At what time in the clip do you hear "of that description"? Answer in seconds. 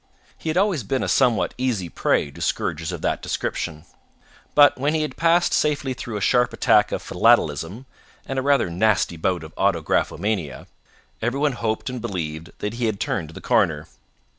2.91-3.85